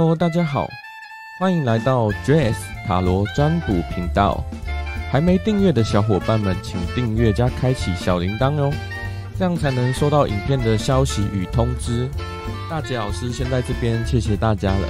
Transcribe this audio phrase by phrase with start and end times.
[0.00, 0.66] Hello，大家好，
[1.38, 2.56] 欢迎来到 JS
[2.86, 4.42] 塔罗占卜频道。
[5.12, 8.72] 还没订阅的小伙伴们，请订阅加开启小铃铛哦，
[9.38, 12.08] 这样才能收到影片的消息与通知。
[12.70, 14.88] 大杰老师先在这边谢谢大家了。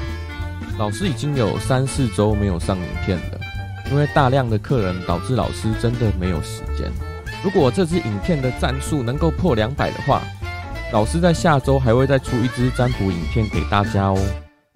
[0.79, 3.41] 老师已经有三四周没有上影片了，
[3.91, 6.89] 因为大量的客人导致老师真的没有时间。
[7.43, 10.23] 如果这支影片的赞数能够破两百的话，
[10.93, 14.17] 老师在下周还会再出一支占卜影片给大家哦。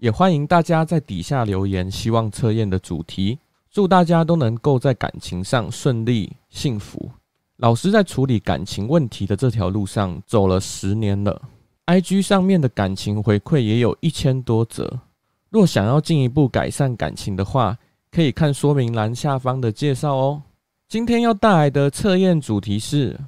[0.05, 3.39] 也欢迎大家在底下留言，希望测验的主题。
[3.71, 7.11] 祝大家都能够在感情上顺利幸福。
[7.57, 11.41] 老师在处理感情问题的这条路上走了十年了
[11.87, 15.01] ，IG 上面的感情回馈也有一千多则。
[15.49, 17.75] 若想要进一步改善感情的话，
[18.11, 20.43] 可以看说明栏下方的介绍哦。
[20.87, 23.19] 今天要带来的测验主题是：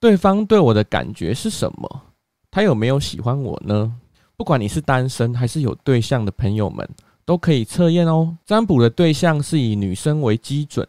[0.00, 2.02] 对方对我的感觉是什么？
[2.50, 3.94] 他有没有喜欢我呢？
[4.36, 6.88] 不管你是单身还是有对象的朋友们，
[7.24, 8.36] 都可以测验哦。
[8.44, 10.86] 占卜的对象是以女生为基准，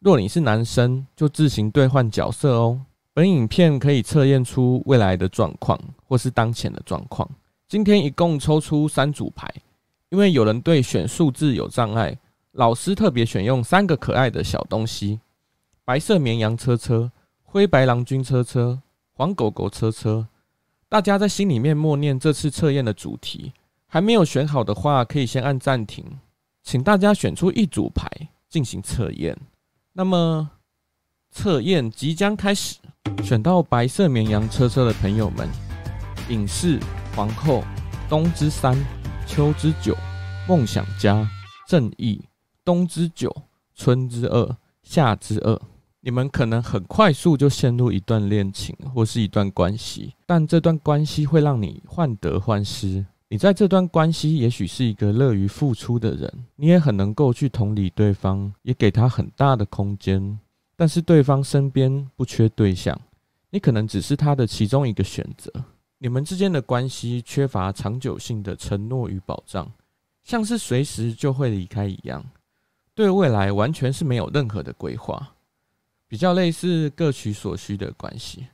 [0.00, 2.80] 若你是男生，就自行兑换角色哦。
[3.14, 7.28] 本影片可以测验出未来的状况，或是当前的状况。
[7.68, 9.48] 今天一共抽出三组牌，
[10.08, 12.18] 因为有人对选数字有障碍，
[12.52, 15.20] 老师特别选用三个可爱的小东西：
[15.84, 17.12] 白色绵羊车车、
[17.44, 18.80] 灰白狼君车车、
[19.12, 20.26] 黄狗狗车车。
[20.90, 23.52] 大家在心里面默念这次测验的主题，
[23.86, 26.04] 还没有选好的话，可以先按暂停。
[26.62, 28.10] 请大家选出一组牌
[28.48, 29.36] 进行测验。
[29.92, 30.50] 那么
[31.30, 32.76] 测验即将开始，
[33.22, 35.46] 选到白色绵羊车车的朋友们，
[36.30, 36.80] 隐士、
[37.14, 37.62] 皇后、
[38.08, 38.74] 冬之三、
[39.26, 39.94] 秋之九、
[40.48, 41.28] 梦想家、
[41.66, 42.22] 正义、
[42.64, 43.34] 冬之九、
[43.74, 45.60] 春之二、夏之二。
[46.00, 53.04] 你们可能很快速就陷入一段恋情或是一段关系，但这段关系会让你患得患失。
[53.28, 60.38] 你在这段关系也许是一个乐于付出的人，你也很能够去同理对方，也给他很大的空间。
[60.76, 62.98] 但是对方身边不缺对象，
[63.50, 65.52] 你可能只是他的其中一个选择。
[65.98, 69.68] 你们之间的关系缺乏长久性的承诺与保障，
[70.22, 72.24] 像是随时就会离开一样，
[72.94, 75.28] 对未来完全是没有任何的规划。
[76.08, 78.46] 比较类似各取所需的关系，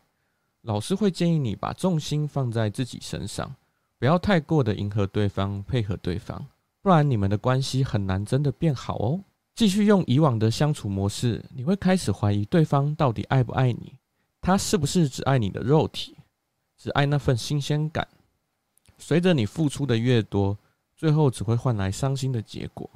[0.63, 3.55] 老师会建议你把重心放在自己身上，
[3.99, 6.45] 不要太过的迎合对方、配合对方，
[6.83, 9.21] 不然你们的关系很难真的变好哦。
[9.55, 13.95] 继续用以往的相处模式，你会开始怀疑对方到底爱不爱你，
[14.41, 16.17] 他是不是只爱你的肉体，
[16.77, 18.09] 只爱那份新鲜感？
[18.99, 20.59] 随着你付出的越多，
[20.97, 22.91] 最后只会换来伤心的结果。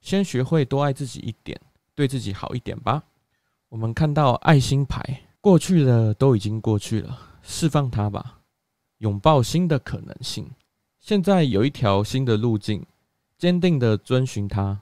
[0.00, 1.60] 先学会多爱自己一点，
[1.94, 3.04] 对自己好一点吧。
[3.72, 8.40] 我们看到爱心牌，过去的都已经过去了，释放它吧，
[8.98, 10.46] 拥抱新的可能性。
[11.00, 12.84] 现在有一条新的路径，
[13.38, 14.78] 坚定的遵循它。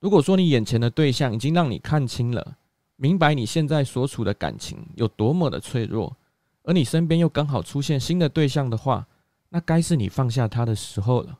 [0.00, 2.56] 如果说你眼前的对象已经让你看清了，
[2.96, 6.16] 明白你现在所处的感情有多么的脆弱，
[6.64, 9.06] 而你身边又刚好出现新的对象的话，
[9.50, 11.38] 那该是你放下他的时候了。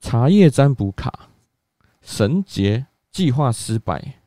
[0.00, 1.28] 茶叶占卜卡，
[2.00, 4.22] 绳结，计划失败。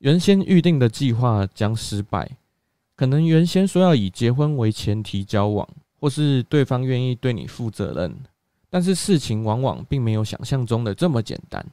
[0.00, 2.36] 原先预定的计划将失败，
[2.96, 5.68] 可能原先说要以结婚为前提交往，
[6.00, 8.16] 或是对方愿意对你负责任，
[8.70, 11.64] 但是事情往往并没有想象中的这么简单，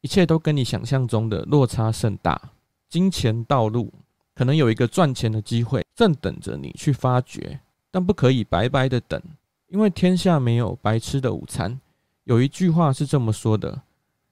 [0.00, 2.40] 一切都跟你想象中的落差甚大。
[2.88, 3.92] 金钱道路
[4.32, 7.58] 可能有一个赚钱的机会正等着你去发掘，
[7.90, 9.20] 但不可以白白的等，
[9.66, 11.80] 因为天下没有白吃的午餐。
[12.22, 13.82] 有一句话是这么说的：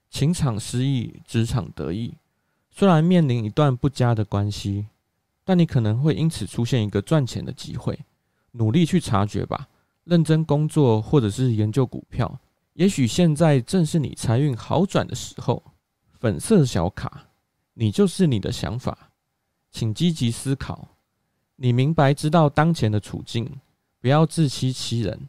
[0.09, 2.15] 情场失意，职场得意。
[2.81, 4.87] 虽然面临一段不佳的关系，
[5.45, 8.07] 但你可能会因此出现一个赚钱的机会。
[8.53, 9.69] 努力去察觉吧，
[10.05, 12.41] 认真工作或者是研究股票，
[12.73, 15.63] 也许现在正是你财运好转的时候。
[16.19, 17.27] 粉色小卡，
[17.75, 19.11] 你就是你的想法，
[19.71, 20.89] 请积极思考。
[21.57, 23.61] 你明白知道当前的处境，
[24.01, 25.29] 不要自欺欺人，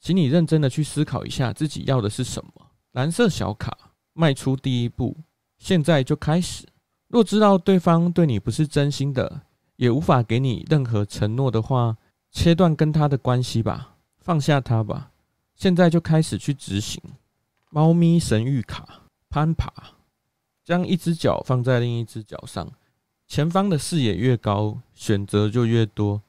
[0.00, 2.50] 请你认真的去思考一下自己要的是什么。
[2.92, 3.76] 蓝色小卡，
[4.14, 5.14] 迈出第一步，
[5.58, 6.66] 现在就开始。
[7.08, 9.42] 若知道对方对你不是真心的，
[9.76, 11.96] 也无法给你任何承诺的话，
[12.30, 15.10] 切断跟他的关系吧，放下他吧，
[15.54, 17.00] 现在就开始去执行。
[17.70, 19.72] 猫咪神谕卡，攀爬，
[20.64, 22.72] 将一只脚放在另一只脚上，
[23.28, 26.20] 前方的视野越高，选择就越多，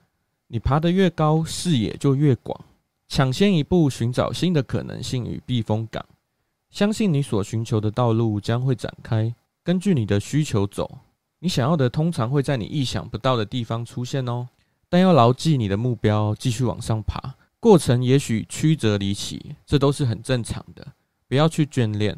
[0.48, 2.66] 你爬得越高，视野就越广，
[3.08, 6.06] 抢先一步寻找新的可能性与避风港，
[6.70, 9.34] 相信你所寻求的道路将会展开。
[9.68, 11.00] 根据你的需求走，
[11.40, 14.48] 你想要的通常会在你意想不到的地方出现哦。
[14.88, 17.36] 但要牢记你的目标，继续往上爬。
[17.60, 20.88] 过程也许曲折离奇，这都是很正常的。
[21.28, 22.18] 不要去眷恋。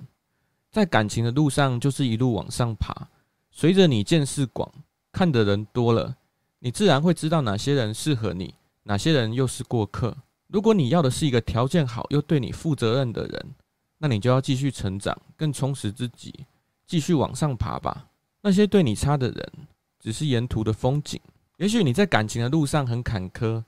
[0.70, 3.10] 在感情的路上，就是一路往上爬。
[3.50, 4.72] 随着你见识广，
[5.12, 6.18] 看的人多了，
[6.60, 8.54] 你自然会知道哪些人适合你，
[8.84, 10.16] 哪些人又是过客。
[10.46, 13.56] 如果你要的是一个条件好又对你负责任的人，
[13.98, 16.46] 那你就要继续成长，更充实自己，
[16.90, 18.08] 继续往上爬吧。
[18.42, 19.52] 那些对你差的人，
[20.00, 21.22] 只是沿途的风景。
[21.58, 23.64] 也许你在感情的路上很坎坷，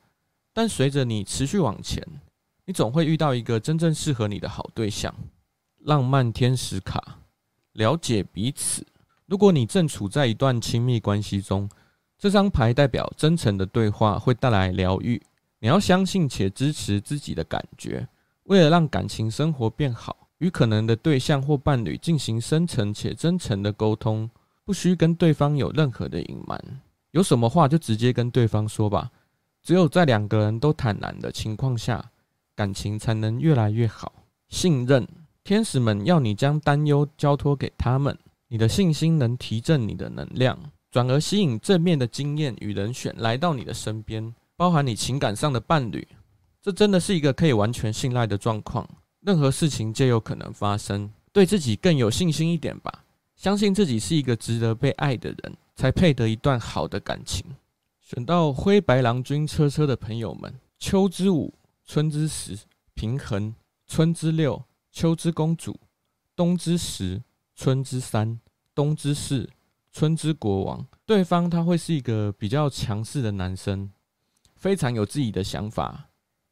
[0.52, 2.04] 但随着你持续往前，
[2.66, 5.14] 你总会遇到一个真正适合你的好对象。
[5.82, 7.20] 浪漫天使卡，
[7.74, 8.84] 了解彼此。
[9.28, 11.70] 如果你正处在一段亲密关系中，
[12.18, 15.22] 这张牌代表真诚的对话会带来疗愈。
[15.60, 18.08] 你要相信且支持自己的感觉，
[18.46, 24.30] 为了让感情生活变好，与可能的对象或伴侣进行深层且真诚的沟通，
[24.66, 26.60] 不需跟对方有任何的隐瞒。
[27.12, 29.12] 有什么话就直接跟对方说吧。
[29.62, 32.04] 只有在两个人都坦然的情况下，
[32.56, 34.12] 感情才能越来越好。
[34.50, 35.08] 信任。
[35.44, 38.16] 天使们要你将担忧交托给他们，
[38.48, 40.58] 你的信心能提振你的能量，
[40.92, 46.08] 转而吸引正面的经验与人选来到你的身边，包含你情感上的伴侣。
[46.62, 48.88] 这真的是一个可以完全信赖的状况，
[49.22, 51.12] 任何事情皆有可能发生。
[51.32, 57.46] 对自己更有信心一点吧，相信自己是一个值得被爱的人，才配得一段好的感情。
[58.02, 61.54] 选到灰白郎君车车的朋友们，秋之五，
[61.86, 62.58] 春之十，
[62.94, 63.56] 平衡，
[63.88, 64.62] 春之六。
[64.92, 65.80] 秋之公主，
[66.36, 67.24] 冬之十，
[67.56, 68.42] 春之三，
[68.76, 69.50] 冬之四，
[69.90, 70.86] 春之国王。
[71.06, 73.90] 对方他会是一个比较强势的男生，
[74.58, 76.10] 非常有自己的想法，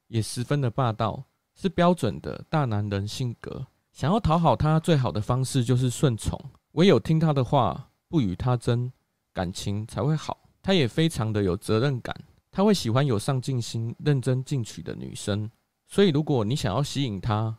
[0.07, 1.25] 也十分的霸道，
[1.59, 3.67] 是标准的大男人性格。
[3.91, 6.39] 想要讨好他，最好的方式就是顺从，
[6.71, 8.89] 唯有听他的话，不与他争，
[9.33, 10.37] 感情才会好。
[10.61, 12.15] 他也非常的有责任感，
[12.49, 15.51] 他会喜欢有上进心、认真进取的女生。
[15.85, 17.53] 所以，如果你想要吸引他，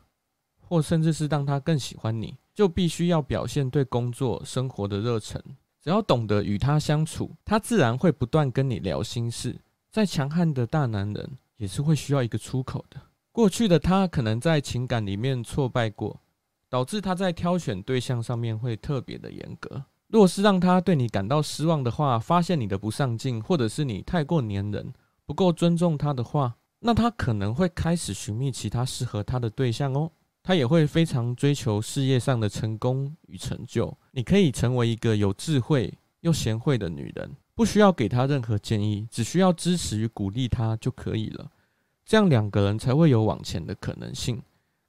[0.60, 5.42] 或甚至是让他更喜欢你，就必须要表现对工作生活的热忱。
[5.82, 9.60] 只要懂得与他相处，他自然会不断跟你聊心事。
[9.90, 12.98] 再强悍的大男人也是会需要一个出口的。
[13.40, 16.20] 过去的他可能在情感里面挫败过，
[16.68, 19.82] 导致他在挑选对象上面会特别的严格。
[20.08, 24.92] 若是让他对你感到失望的话，发现你的不上进，或者是你太过黏人，
[25.24, 30.12] 不够尊重他的话，那他可能会开始寻觅其他适合他的对象哦。
[30.42, 33.96] 他也会非常追求事业上的成功与成就。
[34.10, 41.50] 你可以成为一个有智慧又贤惠的女人，不需要给他任何建议，只需要支持与鼓励他就可以了。
[42.10, 44.42] 这样两个人才会有往前的可能性。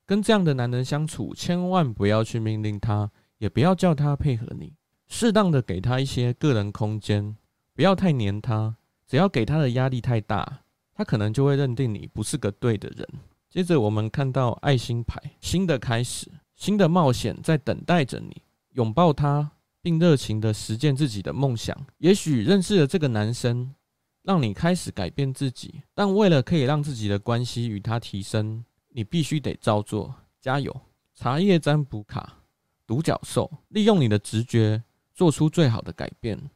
[0.07, 4.73] 跟这样的男人相处，千万不要去命令他，也不要叫他配合你，
[5.07, 7.35] 适当的给他一些个人空间，
[7.75, 8.75] 不要太黏他。
[9.05, 10.61] 只要给他的压力太大，
[10.95, 13.07] 他可能就会认定你不是个对的人。
[13.51, 18.41] 接着我们看到爱心牌，新的开始，新的冒险在等待着你，
[18.71, 21.85] 拥抱他，并热情地实践自己的梦想。
[21.99, 23.75] 也许认识了这个男生，
[24.23, 30.81] 让你开始改变自己，但为了可以让自己的关系与他提升，你必须得照做，加油！
[31.13, 32.37] 茶叶占卜卡，
[32.85, 34.83] 独角兽，利用你的直觉
[35.13, 36.49] 做出最好的改变，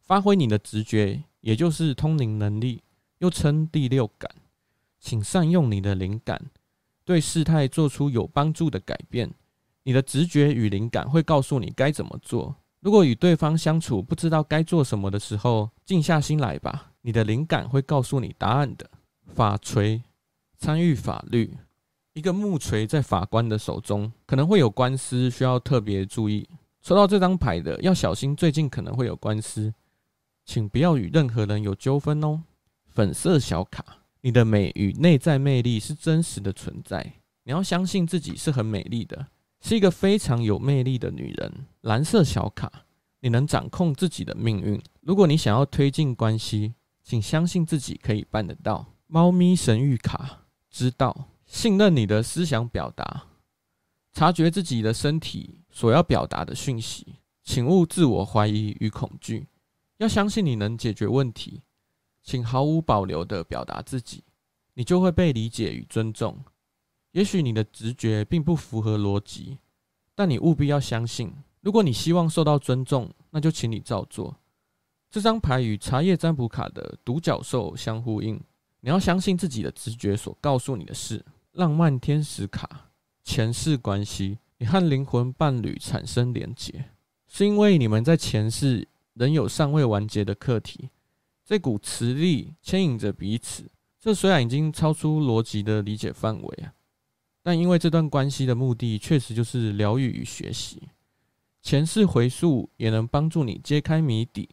[0.00, 2.82] 发挥你的直觉，也就是通灵能力，
[3.18, 4.30] 又称第六感。
[5.00, 6.50] 请善用你的灵感，
[7.04, 9.30] 对事态做出有帮助的改变。
[9.82, 12.56] 你的直觉与灵感会告诉你该怎么做。
[12.80, 18.90] 如果与对方相处不知道该做什么的时候，静下心来吧，你的灵感会告诉你答案的。
[19.34, 20.02] 法锤，
[20.56, 21.54] 参与法律。
[22.14, 26.48] 一个木锤在法官的手中，可能会有官司需要特别注意。
[26.80, 29.74] 抽到这张牌的要小心，最近可能会有官司，
[30.46, 32.42] 请不要与任何人有纠纷哦。
[32.86, 33.84] 粉色小卡。
[34.22, 39.26] 你的美与内在魅力是真实的存在，你要相信自己是很美丽的，
[39.60, 41.52] 是一个非常有魅力的女人。
[41.82, 42.72] 蓝色小卡，
[43.20, 44.80] 你能掌控自己的命运。
[45.02, 46.72] 如果你想要推进关系，
[47.04, 48.86] 请相信自己可以办得到。
[49.06, 53.26] 猫咪神谕卡，知道，信任你的思想表达，
[54.12, 59.46] 察觉自己的身体所要表达的讯息，请勿自我怀疑与恐惧，
[59.98, 61.62] 要相信你能解决问题。
[62.22, 64.24] 请毫无保留地表达自己，
[64.72, 66.42] 你就会被理解与尊重。
[67.12, 69.58] 也许你的直觉并不符合逻辑，
[70.14, 71.30] 但你务必要相信。
[71.60, 74.34] 如果你希望受到尊重，那就请你照做。
[75.14, 78.34] 这张牌与茶叶占卜卡的独角兽相呼应，
[78.80, 81.24] 你要相信自己的直觉所告诉你的事。
[81.52, 82.90] 浪漫天使卡，
[83.22, 86.86] 前世关系，你和灵魂伴侣产生连结，
[87.28, 90.90] 是因为你们在前世仍有尚未完结的课题。
[91.44, 96.74] 这股磁力牵引着彼此，这虽然已经超出逻辑的理解范围啊，
[97.40, 100.88] 但因为这段关系的目的确实就是疗愈与学习，
[101.62, 104.48] 前世回溯也能帮助你揭开谜底。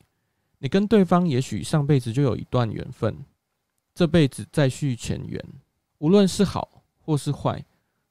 [0.64, 3.26] 你跟对方也许上辈子就有一段缘分，
[3.96, 5.44] 这辈子再续前缘，
[5.98, 7.66] 无论是好或是坏，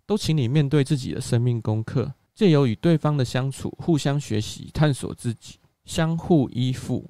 [0.04, 7.08] 都请你面对自己的生命功课，借由与对方的相处，互相学习，探索自己，相互依附。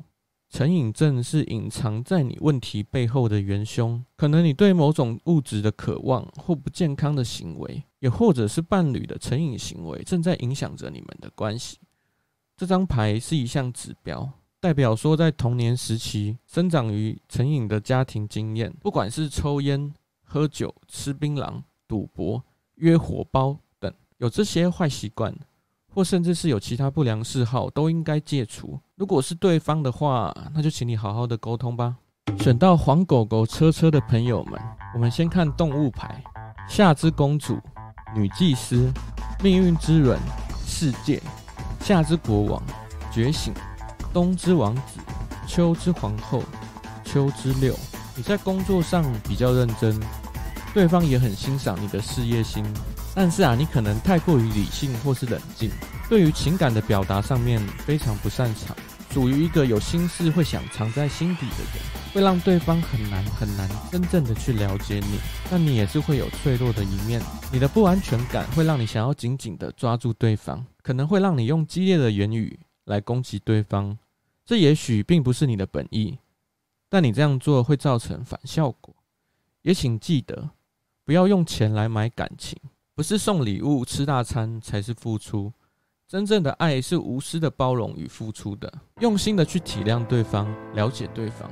[0.50, 11.78] 成瘾症是隐藏在你问题背后的元凶，可能你对某种物质的渴望，或不健康的行为，也或者是伴侣的成瘾行为，正在影响着你们的关系。
[12.56, 14.28] 这张牌是一项指标，
[14.60, 19.90] 代表说在童年时期生长于成瘾的家庭经验，不管是抽烟、
[20.22, 25.34] 喝酒、吃槟榔、赌博、约火包等，有这些坏习惯。
[25.92, 28.78] 或甚至是有其他不良嗜好，都应该戒除。
[28.94, 31.96] 如果是对方的话，那就请你好好的沟通吧。
[32.38, 34.60] 选到黄狗狗车车的朋友们，
[34.94, 36.22] 我们先看动物牌：
[36.68, 37.58] 夏之公主、
[38.14, 38.92] 女祭司、
[39.42, 40.16] 命运之轮、
[40.64, 41.20] 世界、
[41.80, 42.62] 夏之国王、
[43.10, 43.52] 觉醒、
[44.12, 45.00] 冬之王子、
[45.46, 46.42] 秋之皇后、
[47.04, 47.74] 秋之六。
[48.16, 49.98] 你在工作上比较认真，
[50.74, 52.64] 对方也很欣赏你的事业心。
[53.14, 55.70] 但是啊，你可能太过于理性或是冷静，
[56.08, 58.76] 对于情感的表达上面非常不擅长，
[59.12, 65.18] 属于一个有心事会想藏在心底的人，会让对方很难很难真正的去了解你。
[65.50, 67.20] 但你也是会有脆弱的一面，
[67.52, 72.58] 你的不安全感会让你想要紧紧的抓住对方，可能会让你用激烈的言语
[72.90, 73.96] 来攻击对方。
[74.44, 76.18] 这也许并不是你的本意，
[76.88, 78.94] 但你这样做会造成反效果。
[79.62, 80.50] 也请记得，
[81.04, 82.58] 不要用钱来买感情。
[82.94, 85.52] 不是送礼物、吃大餐才是付出，
[86.06, 88.70] 真正的爱是无私的包容与付出的，
[89.00, 91.48] 用心的去体谅对方，了解对方。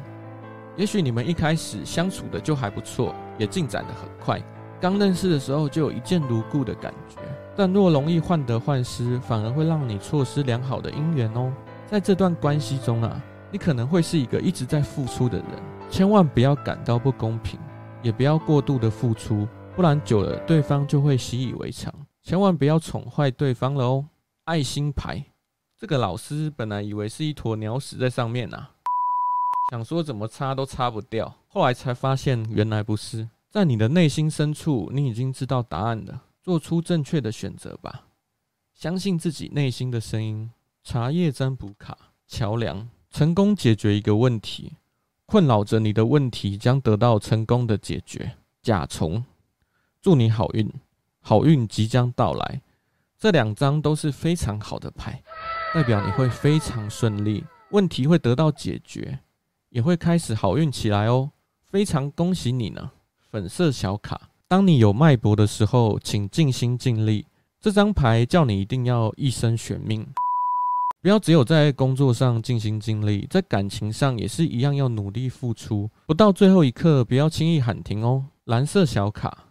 [0.76, 4.42] 也许你们一开始相处的就还不错，也进展的很快，
[4.80, 7.16] 刚认识的时候就有一见如故的感觉。
[7.56, 11.52] 但若容易患得患失，反而会让你错失良好的姻缘哦。
[11.86, 13.20] 在这段关系中啊，
[13.50, 15.46] 你可能会是一个一直在付出的人，
[15.90, 17.58] 千万不要感到不公平，
[18.02, 19.48] 也不要过度的付出。
[19.74, 21.92] 不然久了，对方就会习以为常。
[22.22, 24.04] 千万不要宠坏对方了哦。
[24.44, 25.24] 爱心牌，
[25.80, 28.70] 这个老师本来以为是一坨鸟屎在上面啊，
[29.72, 33.28] 想说怎么擦都擦不掉，后来才发现原来不是。
[33.58, 38.04] 在你的内心深处，你已经知道答案了，做出正确的选择吧。
[38.72, 40.48] 相信自己内心的声音。
[40.84, 41.98] 茶叶占卜卡，
[42.28, 44.74] 桥梁，成功解决一个问题，
[45.26, 48.36] 困扰着你的问题将得到成功的解决。
[48.62, 49.24] 甲虫。
[50.00, 50.72] 祝你好运，
[51.18, 52.62] 好运即将到来。
[53.18, 55.20] 这两张都是非常好的牌，
[55.74, 59.18] 代表你会非常顺利，问题会得到解决，
[59.70, 61.32] 也会开始好运起来哦。
[61.64, 62.92] 非常恭喜你呢！
[63.30, 67.26] 粉色小卡，当你有脉搏的时候，请尽心尽力。
[67.60, 70.06] 这张牌叫你一定要一生悬命，
[71.02, 78.24] 不要只有在工作上尽心尽力，在感情上也是一样要努力付出，不到最后一刻不要轻易喊停哦。
[78.44, 79.44] 蓝色小卡。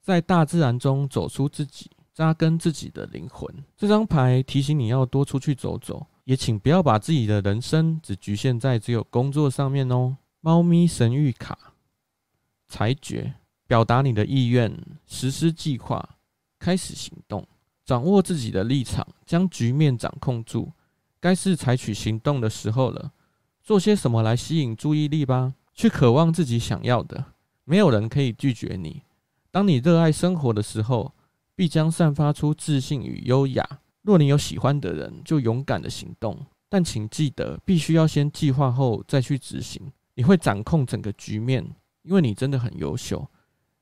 [0.00, 3.48] 在大自然中走出自己，扎根自己的灵魂。
[3.76, 10.16] 这张牌提醒你要多出去走走，也请不要把自己的人生只局限在只有工作上面哦。
[10.40, 11.56] 猫咪神谕卡，
[12.72, 13.34] 裁决，
[13.66, 14.74] 表达你的意愿，
[15.06, 16.16] 实施计划，
[16.58, 17.46] 开始行动，
[17.84, 20.72] 掌握自己的立场，将局面掌控住。
[21.20, 23.12] 该是采取行动的时候了。
[23.62, 27.22] 做些什么来吸引注意力吧，去渴望自己想要的。
[27.64, 29.02] 没有人可以拒绝你。
[29.50, 31.12] 当你热爱生活的时候，
[31.54, 33.80] 必将散发出自信与优雅。
[34.00, 36.46] 若你有喜欢的人，就勇敢的行动。
[36.70, 39.92] 但请记得，必须要先计划后再去执行。
[40.14, 41.64] 你会掌控整个局面，
[42.02, 43.26] 因为你真的很优秀，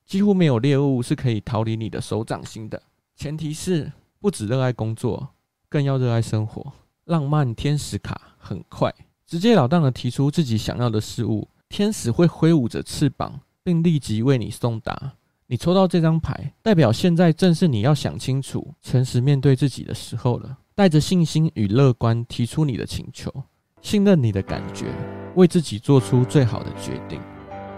[0.06, 2.82] 几乎没有猎物是可以逃离你的手掌心的。
[3.16, 5.28] 前提是不止热爱工作，
[5.68, 6.72] 更要热爱生活。
[7.04, 8.94] 浪漫天使卡很快，
[9.26, 15.12] 直截了当的提出自己想要的事物，天使会挥舞着翅膀，并立即为你送达。
[15.46, 20.58] 你抽到这张牌，代表现在正是你要想清楚、诚实面对自己的时候了。
[20.76, 23.30] 带着信心与乐观提出你的请求，
[23.82, 24.86] 信任你的感觉，
[25.34, 27.20] 为自己做出最好的决定。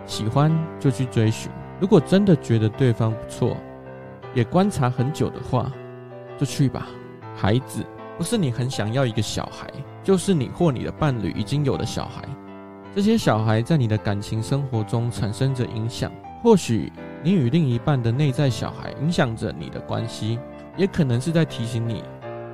[0.06, 3.56] 喜欢就去追寻，如果真的觉得对方不错，
[4.34, 5.70] 也观察很久的话，
[6.38, 6.86] 就去吧。
[7.34, 7.84] 孩子，
[8.18, 9.70] 不是你很想要一个小孩，
[10.02, 12.28] 就是你或你的伴侣已经有了小孩。
[12.94, 16.92] 这些小孩在你的感情生活中产生着影响，或许。
[17.24, 20.40] 你与另一半的内在小孩影响着你的关系，
[20.76, 22.02] 也可能是在提醒你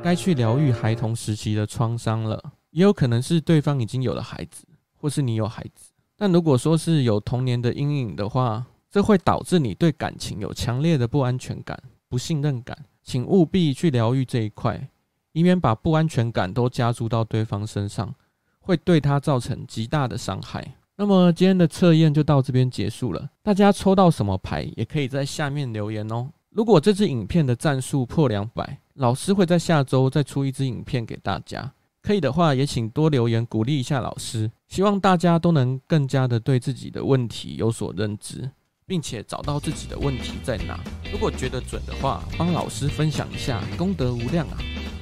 [0.03, 2.39] 该去疗愈孩童时期的创伤了。
[2.73, 4.67] 也有可能是对方已经有了孩子，
[5.01, 5.91] 或是你有孩子。
[6.21, 12.77] 但如果说是有童年的阴影的话，这会导致你对感情有强烈的不安全感、不信任感。
[13.05, 14.91] 请务必去疗愈这一块，
[15.33, 18.13] 以免把不安全感都加注到对方身上，
[18.59, 20.75] 会对他造成极大的伤害。
[20.97, 23.31] 那么今天的测验就到这边结束了。
[23.41, 26.29] 大家抽到什么牌，也可以在下面留言哦。
[26.51, 31.73] 如果这支影片的赞数破两百，老师会在下周再出一支影片给大家。
[32.03, 34.51] 可以的话，也请多留言鼓励一下老师。
[34.69, 38.51] 希望大家都能更加的对自己的问题有所认知。
[38.89, 40.81] 并且找到自己的问题在哪。
[41.13, 44.57] 如果觉得准的话，帮老师分享一下，功德无量啊！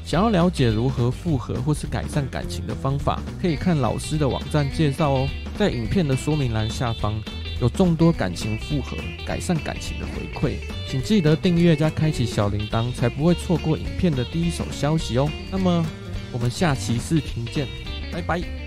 [0.04, 5.28] 想要了解如何复合或是改善感情的方法，可以看老师的网站介绍哦。
[5.56, 7.14] 在影片的说明栏下方
[7.61, 10.56] 有众多感情复合、改善感情的回馈，
[10.90, 15.30] 请记得订阅加开启小铃铛，才不会错过影片的第一手消息哦。
[15.49, 15.87] 那么
[16.32, 17.68] 我们下期视频见，
[18.12, 18.65] 拜拜。